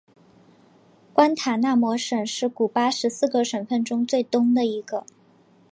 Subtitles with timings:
[1.13, 5.05] 关塔那摩省是古巴十四个省份中最东的一个。